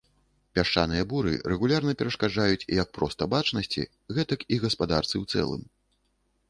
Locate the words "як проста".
2.81-3.29